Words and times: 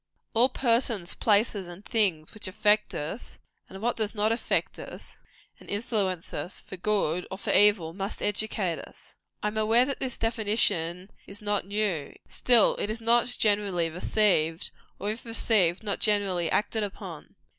All 0.33 0.49
persons, 0.49 1.13
places 1.13 1.67
and 1.67 1.85
things, 1.85 2.33
which 2.33 2.47
affect 2.47 2.95
us 2.95 3.37
(and 3.69 3.83
what 3.83 3.95
does 3.97 4.15
not 4.15 4.31
affect 4.31 4.79
us?) 4.79 5.15
and 5.59 5.69
influence 5.69 6.33
us, 6.33 6.59
for 6.59 6.75
good 6.75 7.27
or 7.29 7.37
for 7.37 7.51
evil, 7.53 7.93
must 7.93 8.19
educate 8.19 8.79
us. 8.79 9.13
I 9.43 9.47
am 9.49 9.57
aware 9.59 9.85
that 9.85 9.99
this 9.99 10.17
definition 10.17 11.11
is 11.27 11.39
not 11.39 11.67
new: 11.67 12.15
still, 12.27 12.75
it 12.77 12.89
is 12.89 12.99
not 12.99 13.27
generally 13.37 13.91
received, 13.91 14.71
or 14.97 15.11
if 15.11 15.23
received, 15.23 15.83
not 15.83 15.99
generally 15.99 16.49
acted 16.49 16.81
upon. 16.81 17.35